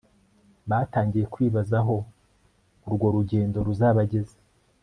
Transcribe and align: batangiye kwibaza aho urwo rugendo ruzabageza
batangiye 0.69 1.25
kwibaza 1.33 1.73
aho 1.81 1.95
urwo 2.87 3.07
rugendo 3.15 3.57
ruzabageza 3.67 4.37